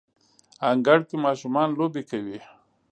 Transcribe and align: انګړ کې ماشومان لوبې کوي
انګړ 0.69 0.99
کې 1.07 1.15
ماشومان 1.25 1.69
لوبې 1.79 2.01
کوي 2.09 2.39